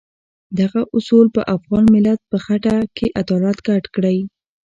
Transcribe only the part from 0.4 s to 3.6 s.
دغه اصول په افغان ملت په خټه کې عدالت